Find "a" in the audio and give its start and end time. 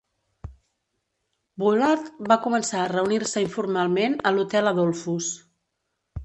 2.85-2.89, 4.31-4.33